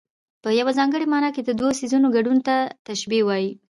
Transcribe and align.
په 0.43 0.49
یوه 0.59 0.71
ځانګړې 0.77 1.05
مانا 1.13 1.29
کې 1.35 1.41
د 1.43 1.49
دوو 1.59 1.77
څيزونو 1.79 2.07
ګډون 2.15 2.37
ته 2.47 2.55
تشبېه 2.87 3.25
وايي. 3.25 3.51